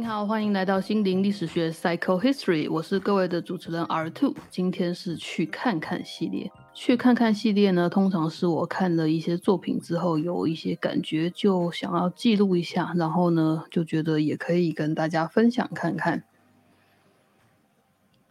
[0.00, 4.34] 您好，欢迎来到心灵历史学 Psycho History，我是各位的主持人 R Two。
[4.48, 16.24] 今天是去看看系列，去看看系列呢，通常是我看了一些作品之后有一些感觉，就想要记录一下，然后呢，就觉得也可以跟大家分享看看。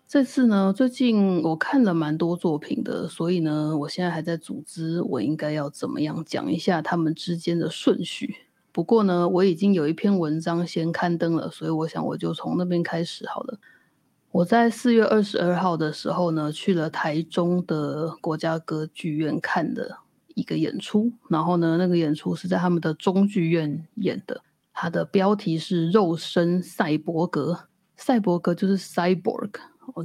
[0.08, 8.49] 这次呢，最近我看了蛮多作品的，所以呢，我现在还在组织我应该要怎么样讲一下他们之间的顺序。
[8.80, 13.60] 不过呢，我已经有一篇文章先刊登了，所以我想我就从那边开始好了。
[14.32, 19.98] 我在四月二十二号的时候呢，去了台中的国家歌剧院看的
[20.34, 27.52] 一个演出，然后呢，那个演出是在他们的中剧院演的，它的标题是《肉身赛博格》，
[27.98, 29.50] 赛博格就是 cyborg，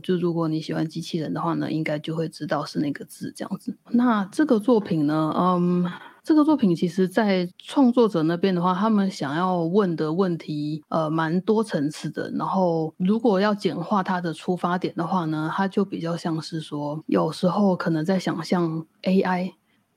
[0.03, 3.77] 就如果你喜欢机器人的话呢，应该就会知道是那个字这样子。
[3.93, 5.89] 那这个作品呢，嗯。
[6.25, 12.31] 这个作品其实，在创作者那边的话，他们想要问的问题，呃，蛮多层次的。
[12.31, 19.53] 然后，如果要简化它的出发点的话呢，它就比较像是说，有时候可能在想象 AI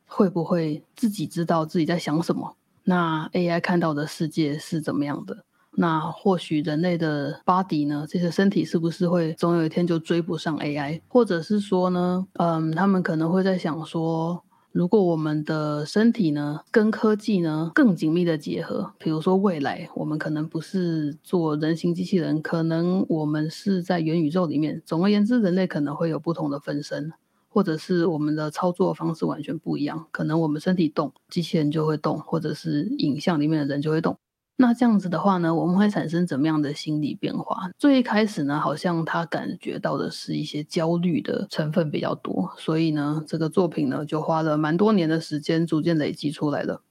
[0.06, 2.58] 会不会自己知道自己在想什么？
[2.84, 5.46] 那 AI 看到的世界是怎么样的？
[5.78, 11.00] 那或许人类的 body 呢，这些身体是不是会总有一天就追不上 AI？
[11.08, 14.44] 或者是说呢，嗯，他们可能会在想说。
[14.78, 24.80] 如果我们的身体呢跟科技呢更紧密的结合，比如说未来我们可能不是做人形机器人，可能我们是在元宇宙里面。
[24.86, 27.12] 总而言之，人类可能会有不同的分身，
[27.50, 30.06] 或者是我们的操作方式完全不一样。
[30.12, 34.20] 可能我们身体动，机器人就会动，或者是影像里面的人就会动。
[34.60, 37.70] 那这样子的话呢，我们会产生怎么样的心理变化？
[37.78, 46.82] 最一开始呢，好像他感觉到的是一些焦虑的成分比较多，所以呢，这个作品呢就花了蛮多年的时间，逐渐累积出来了。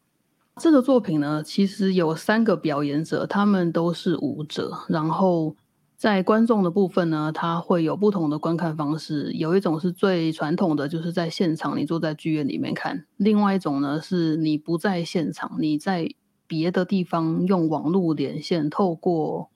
[0.60, 5.56] 这个作品呢，其实有三个表演者，他们都是舞者，然后
[5.96, 9.32] 在观众的部分呢，他会有不同的观看方式。
[9.32, 16.14] 有一种是最传统的，就是在现场，你坐在剧院里面看；另外一种呢，是你不在现场，你在。
[16.46, 19.50] 别的地方用网络连线，透过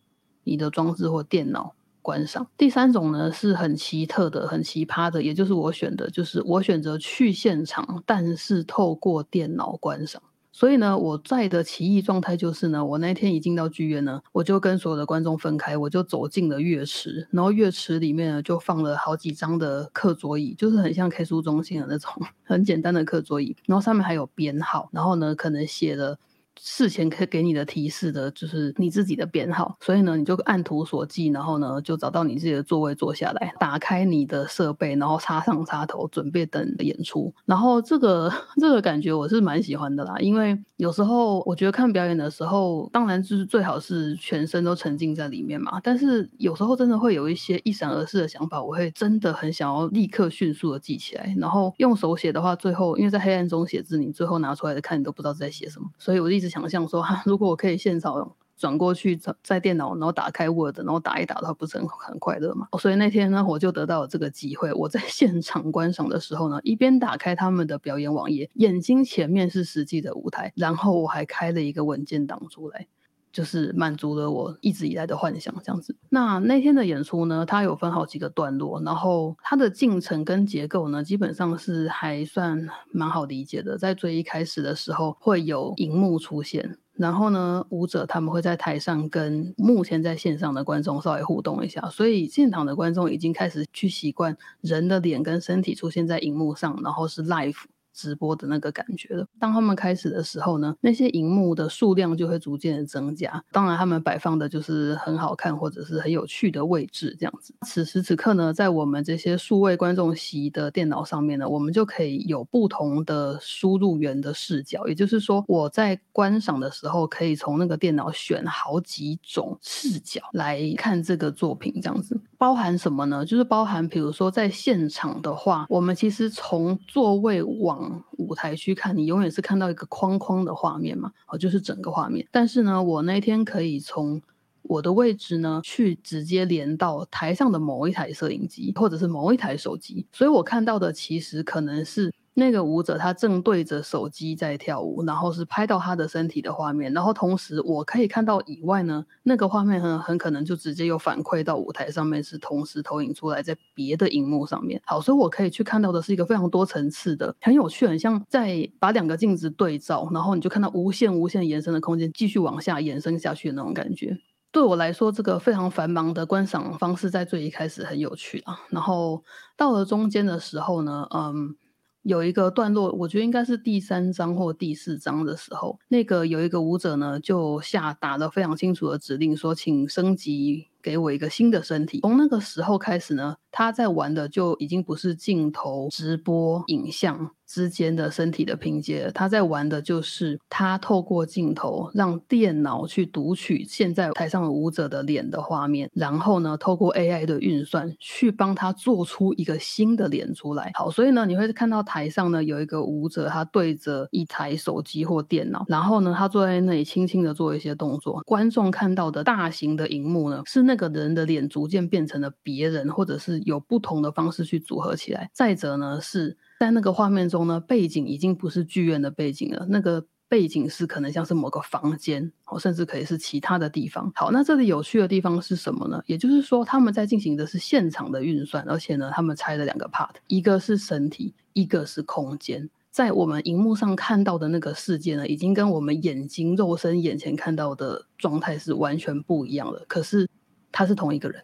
[0.45, 2.47] 你的装置或电脑观赏。
[2.57, 10.23] 第三种呢是很奇特的、很奇葩的，也就是我选的，就是我选择去现场，但是透过电脑观赏。
[10.53, 22.13] 所以呢，我在的奇异状态就是呢，我那天一进到剧院呢，我就跟所有的观众分开，我就走进了乐池，然后乐池里面呢就放了好几张的课桌椅，就是很像 K 书中心的那种
[22.43, 26.19] 很简单的课桌椅，然后上面还有编号，然后呢可能写了。
[26.63, 37.33] 事前可以给你的提示的就是你自己的编号，所以呢，你就按图索骥，然后呢，就找到你自己的座位坐下来，打开你的设备，然后插上插头，准备等演出。
[37.47, 45.81] 然后这个 这个感觉我是蛮喜欢的啦，因为有时候我觉得看表演的时候，当然就是最好是全身都沉浸在里面嘛。
[45.83, 51.35] 但是有时候真的会有一些一闪而逝的想法，我会真的很想要立刻迅速的记起来。
[51.39, 56.50] 然后用手写的话，最后因为在黑暗中写字，你最后拿出来的看，你都不知道在写什么，所以我一直。
[56.51, 62.69] 想象说哈，如果我可以现场转过去，在电脑，然后打开 Word，然后打一打的话，不是很很快乐吗？
[62.79, 64.71] 所以那天呢，我就得到了这个机会。
[64.75, 72.87] 我在 现场观赏的时候呢，一边打开他们的表演网页，眼睛前面是实际的舞台，然后我还开了一个文件档出来，
[73.33, 75.55] 就是满足了我一直以来的幻想。
[75.63, 83.77] 这样子，那那天的演出呢，它有分好几个段落，然后它的进程跟结构呢，基本上是还算蛮好理解的。
[83.77, 86.79] 在最一开始的时候，会有荧幕出现。
[86.97, 97.57] 然后呢，舞者他们会在台上跟目前在线上的观众稍微互动一下，所以现场的观众已经开始去习惯人的脸跟身体出现在荧幕上，然后是 live。
[97.93, 99.27] 直播的那个感觉了。
[99.39, 103.43] 当他们开始的时候呢，那些荧幕的数量就会逐渐的增加。
[103.53, 107.55] 当然，他们摆放的就是很好看或者是很有趣的位置这样子。
[107.67, 114.87] 此时此刻呢，在我们这些数位观众席的电脑上面呢，我们就可以有不同的输入源的视角。
[114.87, 122.21] 也就是说，我在观赏的时候，可以从那个电脑选好几种视角来看这个作品，这样子。
[122.41, 123.23] 包含什么呢？
[123.23, 132.27] 就是包含，比如说在现场的话，我们其实从座位往舞台去看，你永远是看到一个框框的画面嘛，哦，就是整个画面。
[132.31, 134.23] 但是呢，我那天可以从
[134.63, 142.11] 我的位置呢，去直接连到台上的某一台摄影机，或者是某一台手机，所以我看到的其实可能是。
[142.35, 154.81] 那个舞者他正对着手机在跳舞，然后是拍到他的身体的画面，然后同时我可以看到以外呢，那个画面很很可能就直接有反馈到舞台上面，是同时投影出来在别的荧幕上面。
[154.87, 164.19] 好，所以我可以去看到的是一个非常多层次的，很有趣，很像在把两个镜子对照，然后你就看到无限无限延伸的空间继续往下延伸下去的那种感觉。
[164.53, 168.59] 对我来说，这个非常繁忙的观赏方式在最一开始很有趣啊。
[168.71, 169.23] 然后
[169.57, 171.55] 到了中间的时候呢，嗯，
[172.03, 180.69] 有一个段落，我觉得应该是第三章或第四章的时候，那个有一个舞者呢就下达了非常清楚的指令，说请升级。
[180.83, 182.01] 给我一个新的身体。
[182.01, 200.71] 从那个时候开始呢，他在玩的就已经不是镜头、直播、影像之间的身体的拼接，他在玩的就是他透过镜头让电脑去读取现在台上的舞者的脸的画面，然后呢，透过 AI 的运算去帮他做出一个新的脸出来。
[200.75, 208.23] 好，所以呢，你会看到台上呢有一个舞者，他对着一台手机或电脑，然后呢，他坐在那里轻轻的做一些动作。
[208.25, 210.61] 观众看到的大型的荧幕呢是。
[210.71, 215.31] 那个人的脸逐渐变成了别人，或者是有不同的方式去组合起来。
[215.33, 224.11] 再者呢，是在那个画面中呢，背景已经不是剧院的背景了，那个背景是可能像是某个房间，哦，甚至可以是其他的地方。
[224.15, 226.03] 好，那这里有趣的地方是什么呢？
[226.07, 232.69] 也就是说，他们在进行的是现场的运算，而且呢，他们拆了两个 part，一个是身体，一个是空间。
[232.91, 239.85] 在我们荧幕上看到的那个世界呢，已经跟我们眼睛肉身眼前看到的状态是完全不一样的。
[239.87, 240.29] 可是。
[240.73, 241.43] 他是同一个人。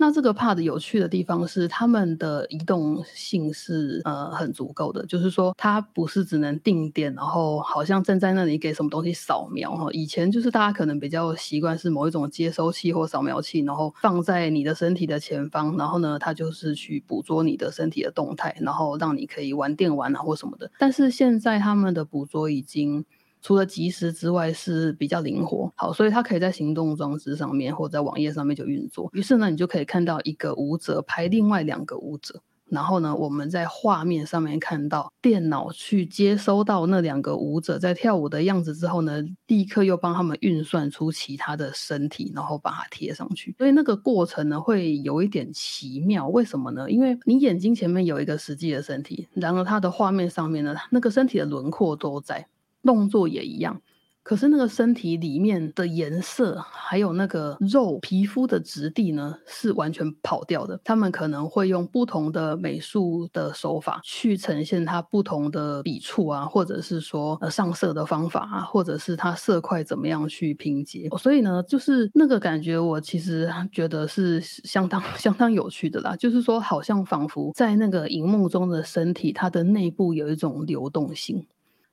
[0.00, 9.88] 那这个 Pad 有趣的地方是，他们的移动性是呃很足够的，就是说它不是只能定点，然后好像站在那里给什么东西扫描哈。
[9.90, 20.70] 以前就是大家可能比较习惯是某一种接收器或扫描器，然后放在你的身体的前方，然后呢，它就是去捕捉你的身体的动态，然后让你可以玩电玩啊或什么的。
[20.78, 23.04] 但是现在他们的捕捉已经。
[23.40, 29.08] 除了及时之外是比较灵活，好，所以它可以在行动装置上面或者在网页上面就运作。
[29.12, 43.54] 于是呢，你就可以看到一个舞者拍另外两个舞者，然后呢，我们在画面上面看到电脑去接收到那两个舞者在跳舞的样子之后呢，立刻又帮他们运算出其他的身体，然后把它贴上去。
[43.56, 46.28] 所以那个过程呢，会有一点奇妙。
[46.28, 46.90] 为什么呢？
[46.90, 52.46] 因为你眼睛前面有一个实际的身体，然而它的画面上面呢，那个身体的轮廓都在。
[52.88, 53.82] 动作也一样，
[54.22, 60.80] 可是那个身体里面的颜色，还有那个肉皮肤的质地呢，是完全跑掉的。
[60.84, 71.10] 他们可能会用不同的美术的手法去呈现它不同的笔触啊，或者是说呃上色的方法啊，或者是它色块怎么样去拼接。
[71.18, 76.16] 所以呢，就是那个感觉，我其实 觉得是相当相当有趣的啦。
[76.16, 81.46] 就是说，好像仿佛在那个荧幕中的身体，它的内部有一种流动性。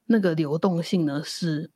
[0.07, 1.69] 那个流动性呢，是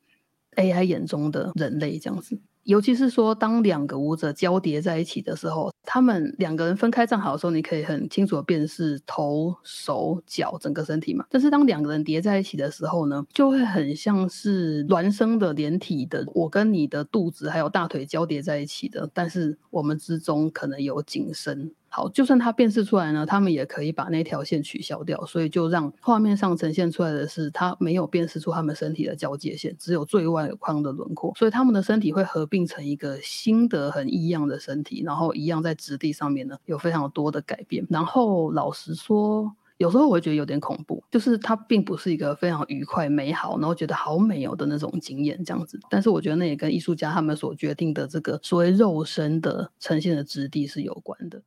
[0.56, 2.40] AI 眼中的人类这样子。
[2.64, 11.26] 尤其是说，当两个舞者交叠在一起的时候，他们两个人分开站好的时候，你可以很清楚的辨识头、手、脚整个身体嘛。
[11.32, 21.72] 但是当两个人叠在一起的时候呢，就会很像是孪生的连体的，我跟你的肚子还有大腿交叠在一起的，但是我们之中可能有颈身。
[21.92, 37.86] 好，就算它辨识出来呢，他们也可以把那条线取消掉，所以就让画面上呈现出来的是，它没有辨识出他们身体的交界线，只有最外框的轮廓，所以他们的身体会合并成一个新的很异样的身体，然后一样在质地上面呢有非常多的改变。
[37.90, 45.80] 然后老实说，有时候我会觉得有点恐怖，就是它并不是一个非常愉快、美好，然后觉得好美哦的那种经验这样子。
[45.90, 51.42] 但是我觉得那也跟艺术家他们所决定的这个所谓肉身的呈现的质地是有关的。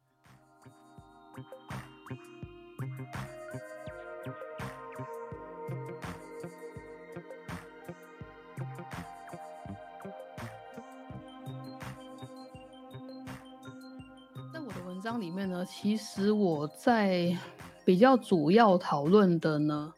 [15.02, 17.36] 章里面呢，其实我在
[17.84, 19.92] 比较主要讨论的呢，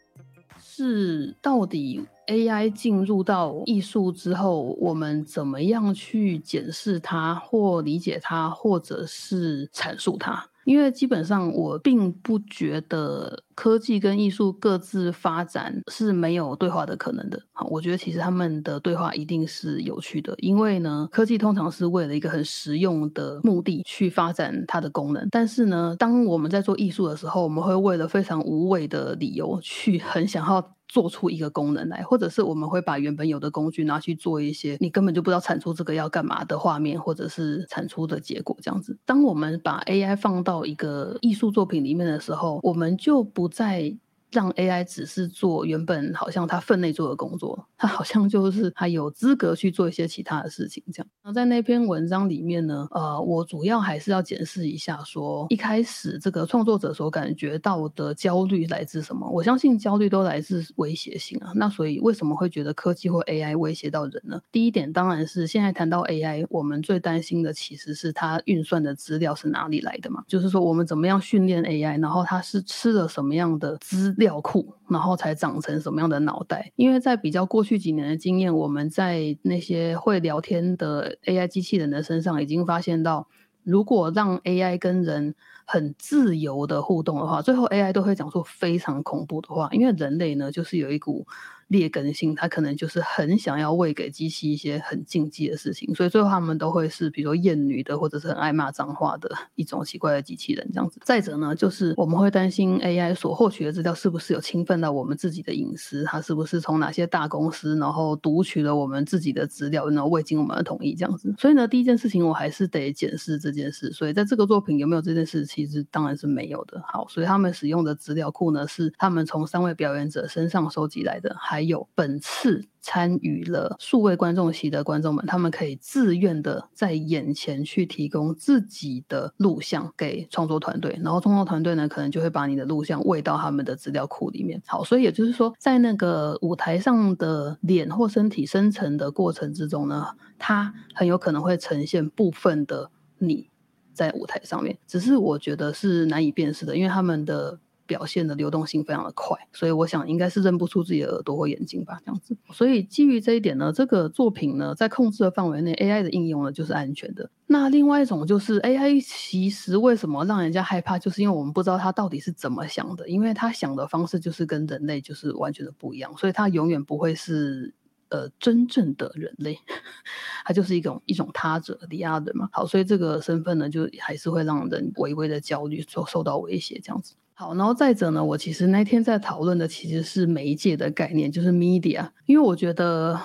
[0.58, 10.48] 是到底 AI 进入到艺术之后，我们怎么样去检视它，或理解它，或者是阐述它。
[10.64, 17.40] 因为基本上我并不觉得科技跟艺术各自发展是没有对话的可能的。
[17.52, 20.34] 好，我觉得其实他们的对话一定是有趣的。
[20.38, 30.74] 因为呢，科技通常是为了一个很实用的目的去发展它的功能，但是呢，当我们在做艺术的时候，我们会为了非常无谓的理由去很想要。
[30.86, 38.96] 做出一个功能来，或者是我们会把原本有的工具拿去做一些你根本就不知道产出这个要干嘛的画面，或者是产出的结果这样子。
[39.04, 43.94] 当我们把 AI 放到一个艺术作品里面的时候，我们就不不再
[44.34, 51.06] 让 AI 只是做原本好像他分内做的工作，他好像就是他有资格去做一些其他的事情这样。
[51.22, 59.28] 那在那篇文章里面呢，呃，我主要还是要检视一下，说一开始这个创作者所感觉到的焦虑来自什么？
[59.30, 61.52] 我相信焦虑都来自威胁性啊。
[61.54, 64.40] 那所以为什么会觉得科技或 AI 威胁到人呢？
[64.50, 70.24] 第一点当然是现在谈到 AI，我们最担心的其实是它运算的资料是哪里来的嘛？
[70.26, 76.72] 就是说我们怎么样训练 AI，然后它是吃了什么样的资料库，然后才长成什么样的脑袋？
[76.76, 83.28] 因为在比较过去几年的经验，我们在那些会聊天的 AI 机器人的身上已经发现到，
[83.62, 91.26] 如果让 AI 跟人很自由的互动的话，最后 AI 都会讲出非常恐怖的话，因为人类呢就是有一股。
[91.68, 101.00] 劣根性，他可能就是很想要喂给机器一些很禁忌的事情，所以最后他们都会是比如说厌女的，或者是很爱骂脏话的一种奇怪的机器人这样子。
[101.04, 111.34] 再者呢，就是我们会担心 AI 所获取的资料是不是有侵犯到我们自己的隐私，它是不是从哪些大公司然后读取了我们自己的资料，然后未经我们的同意这样子。
[111.38, 113.90] 所以呢，第一件事情我还是得检视这件事。
[113.92, 116.82] 所以在这个作品有没有这件事，其实当然是没有的。
[116.86, 121.34] 好，所以他们使用的资料库呢，是他们从三位表演者身上收集来的。
[121.54, 134.60] 还有本次参与了数位观众席的观众们，他们可以自愿的在眼前去提供自己的录像给创作团队，然后创作团队呢，可能就会把你的录像喂到他们的资料库里面。
[134.66, 143.48] 好，所以也就是说，在那个舞台上的脸或身体生成的过程之中呢，它很有可能会呈现部分的你
[143.92, 147.60] 在舞台上面，只是我觉得是难以辨识的，因为他们的。
[147.86, 152.36] 表现的流动性非常的快，所以我想应该是认不出自己的耳朵或眼睛吧，这样子。
[152.52, 157.30] 所以基于这一点呢，这个作品呢，在控制的范围内，AI 的应用呢就是安全的。
[157.46, 167.74] 那另外一种就是 AI 其实为什么让人家害怕，就是因为我们不知道它到底是怎么想的，因为它想的方式就是跟人类就是完全的不一样，所以它永远不会是。
[168.10, 169.58] 呃，真正的人类，
[170.44, 172.48] 他就是一种一种他者，the other 嘛。
[172.52, 177.16] 好，所以这个身份呢，就还是会让人微微的焦虑，受受到威胁这样子。
[177.34, 183.20] 好，然后再者呢，我其实那天在讨论的其实是媒介的概念，就是 media，因为我觉得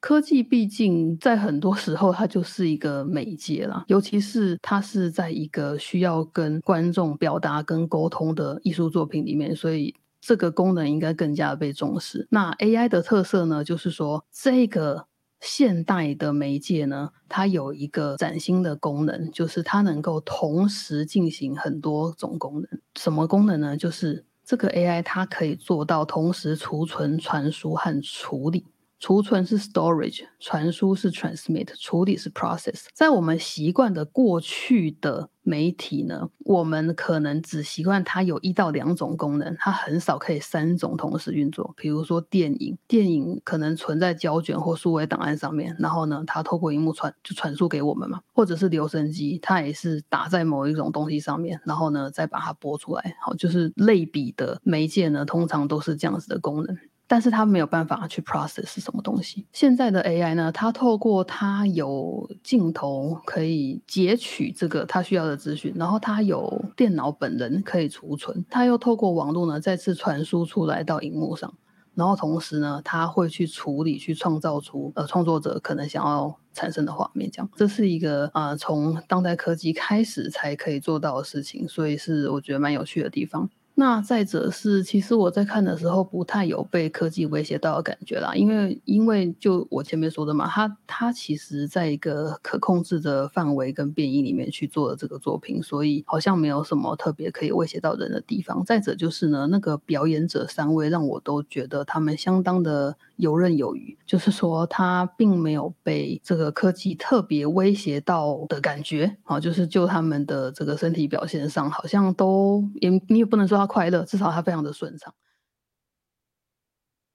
[0.00, 9.94] 科技毕竟在很多时候它就是一个媒介啦，尤其是它是在一个需要跟观众表达跟沟通的艺术作品里面，所以。
[10.24, 12.28] 这个功能应该更加被重视。
[12.30, 15.04] 那 AI 的特色呢，就是说这个
[15.42, 22.80] 现代的媒介呢，它有一个崭新的功能，就是它能够同时进行很多种功能。
[22.94, 23.76] 什么功能呢？
[23.76, 28.71] 就是这个 AI 它可以做到同时储存、传输和处理。
[29.02, 32.84] 储存是 storage，传输是 transmit，处理是 process。
[32.94, 41.74] 在我们习惯的过去的媒体呢，我们可能只习惯它有一到两种功能，它很少可以三种同时运作。
[41.76, 48.20] 比如说电影，电影可能存在胶卷或数位档案上面，然后呢，它透过荧幕传就传输给我们嘛。
[48.32, 53.16] 或者是留声机，它也是打在某一种东西上面，然后呢再把它播出来。
[53.20, 56.78] 好，就是类比的媒介呢，通常都是这样子的功能。
[57.12, 59.44] 但是它没有办法去 process 是什么东西。
[59.52, 71.52] 现在的 AI 呢，它透过它有镜头可以截取这个它需要的资讯，然后它有电脑本人可以储存，它又透过网络呢再次传输出来到荧幕上，
[71.94, 77.30] 然后同时呢，它会去处理，去创造出呃创作者可能想要产生的画面。
[77.30, 83.50] 这样，这是一个呃从当代科技开始才可以做到的事情，所以是我觉得蛮有趣的地方。
[83.74, 98.62] 那再者是，其实我在看的时候不太有被科技威胁到的感觉啦，因为因为就我前面说的嘛，它它其实在一个可控制的范围跟变异里面去做的这个作品，所以好像没有什么特别可以威胁到人的地方。
[98.64, 102.96] 再者就是呢，那个表演者三位让我都觉得他们相当的。
[103.16, 115.14] 游刃有余，就是说他并没有被这个科技特别威胁到的感觉啊，就是就他们的这个身体表现上，好像都也你也不能说他快乐，至少他非常的顺畅。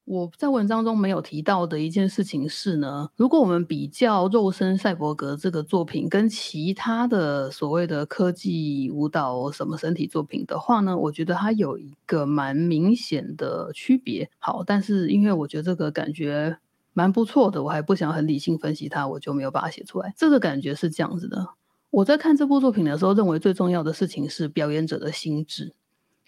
[0.05, 14.29] 我在文章中没有提到的一件事情是呢，如果我们比较《肉身赛博格》这个作品跟其他的所谓的科技舞蹈什么身体作品的话呢，我觉得它有一个蛮明显的区别。
[14.39, 16.57] 好，但是因为我觉得这个感觉
[16.93, 20.13] 蛮不错的，我还不想很理性分析它，我就没有把它写出来。
[20.15, 21.49] 这个感觉是这样子的：
[21.89, 25.73] 我在看这部作品的时候，认为最重要的事情是表演者的心智。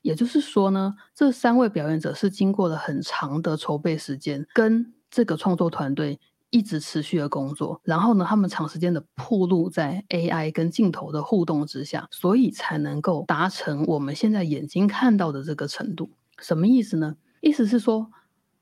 [0.01, 16.09] 也就是说呢，这三位表演者是经过了很长的筹备时间，跟这个创作团队一直持续的工作，然后呢，他们长时间的铺露在 AI 跟镜头的互动之下，所以才能够达成我们现在眼睛看到的这个程度。
[16.39, 17.17] 什么意思呢？
[17.41, 18.11] 意思是说，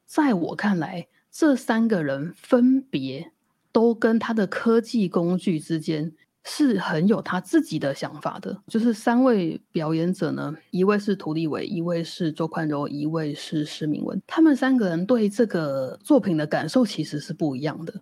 [0.06, 3.32] 在我看来，这三个人分别
[3.72, 6.14] 都跟他的科技工具之间。
[6.50, 14.22] 是很有他自己的想法的，就是三位表演者呢，一位是涂立伟，一位是周宽柔，一位是施明文。
[14.26, 17.94] 他们三个人对这个作品的感受其实是不一样的，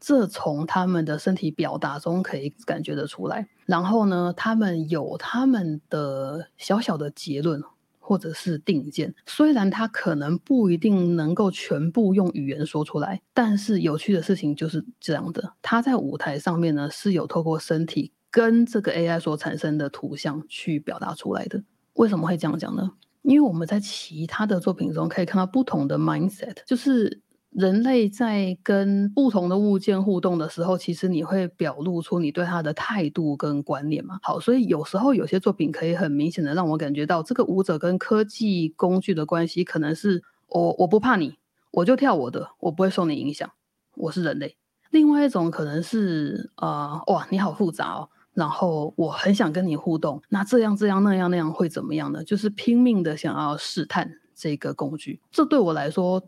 [0.00, 3.46] 这从他们的身体表达中可以感觉得出来。
[3.66, 7.62] 然后呢，他们有他们的小小的结论。
[8.04, 21.62] 或者是定件，虽然他可能不一定能够全部用语言说出来，但是有趣的事情就是这样的，他在舞台上面呢是有透过身体跟这个 AI 所产生的图像去表达出来的。
[21.94, 22.90] 为什么会这样讲呢？
[23.22, 27.22] 因为我们在其他的作品中可以看到不同的 mindset，就是。
[27.52, 34.18] 人类在跟不同的物件互动的时候，其实你会表露出你对它的态度跟观念嘛。
[34.22, 41.36] 好，所以有时候有些作品可以很明显的让我感觉到，这个舞者跟科技工具的关系可能是我我不怕你，
[41.72, 43.50] 我就跳我的，我不会受你影响，
[43.96, 44.56] 我是人类。
[44.90, 52.24] 另外一种可能是啊，哇，你好复杂哦，然后我很想跟你互动，那这样这样那样那样会怎么样呢？
[52.24, 56.22] 就是拼命的想要试探这个工具，这对我来说。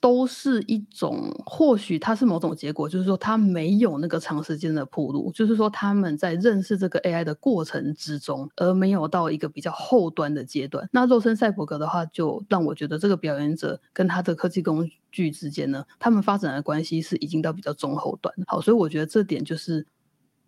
[0.00, 10.88] 都是一种，或许它是某种结果，就是说它没有那个长时间的铺路，就是说他们在认识这个 AI 的过程之中，而没有到一个比较后端的阶段。
[10.92, 18.32] 那肉身赛博格的话，就让我觉得这个表演者跟他的科技工具之间呢，他们发展的关系是已经到比较中后端。
[18.46, 19.86] 好，所以我觉得这点就是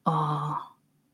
[0.04, 0.70] 啊。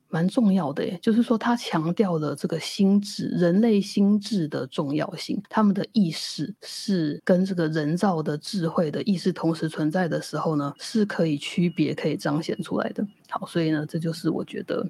[0.08, 5.42] 蛮重要的耶，就是说他强调了这个心智，人类心智的重要性。
[5.48, 13.06] 他们的意识是跟这个人造的智慧的意识同时存在的时候呢，是可以区别、可以彰显出来的。
[13.28, 14.86] 好，所以呢，这就是我觉得。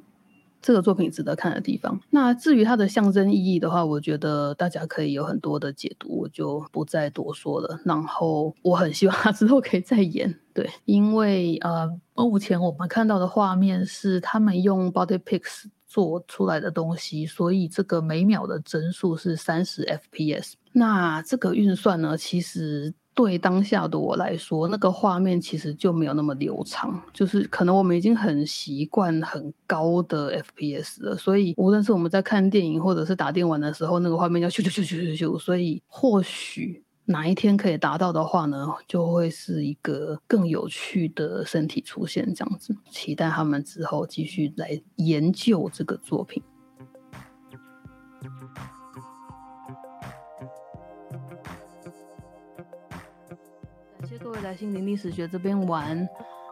[0.66, 1.96] 这个作品值得看的地方。
[2.10, 7.78] 那至于它的象征意义的话，我觉得大家可以有很多的解读，我就不再多说了。
[7.84, 20.54] 然后我很希望他之后可以再演，对，因为呃，目前我们看到的画面是他们用 Body Pix 做出来的东西，所以这个每秒的帧数是三十 FPS。
[20.72, 22.92] 那这个运算呢，其实。
[23.16, 42.76] 对当下的我来说，那个画面其实就没有那么流畅，就是可能我们已经很习惯很高的 FPS 了，所以无论是我们在看电影或者是打电玩的时候，那个画面要咻咻咻咻咻咻，所以或许哪一天可以达到的话呢，就会是一个更有趣的身体出现这样子。
[42.90, 46.42] 期待他们之后继续来研究这个作品。
[54.26, 55.96] 各位来心灵历史学这边玩。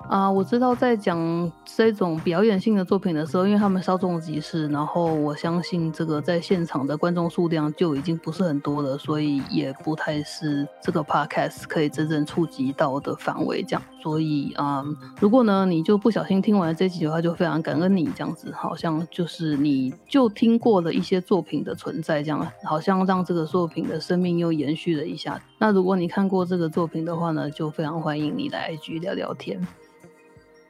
[0.09, 13.63] 啊，我知道在讲这种表演性的作品的时候，因为他们稍纵即逝，然后我相信这个在现场的观众数量就已经不是很多了，所以也不太是这个 podcast 可以真正触及到的范围。
[13.63, 14.85] 这样，所以啊，
[15.21, 25.41] 如果呢你就不小心听完这集的话，就非常感恩你这样子，好像就是你就听过了一些作品的存在，这样好像让这个作品的生命又延续了一下。
[25.59, 29.67] 那如果你看过这个作品的话呢，就非常欢迎你来 IG 聊聊天。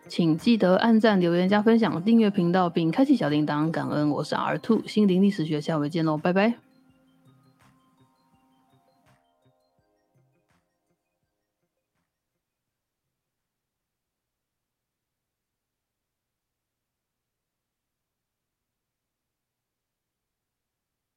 [0.06, 3.70] 请记得按赞、留言、加分享、订阅频道，并开启小铃铛。
[3.70, 6.63] 感恩，我是 R Two 心灵历史学，下回见喽，拜拜。